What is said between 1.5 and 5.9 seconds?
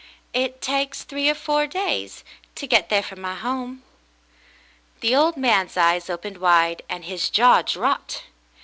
days to get there from my home." The old man's